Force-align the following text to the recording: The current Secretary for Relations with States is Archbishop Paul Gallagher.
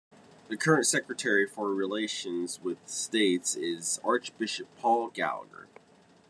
The 0.47 0.57
current 0.57 0.87
Secretary 0.87 1.45
for 1.45 1.75
Relations 1.75 2.59
with 2.59 2.79
States 2.89 3.55
is 3.55 3.99
Archbishop 4.03 4.67
Paul 4.79 5.09
Gallagher. 5.09 5.67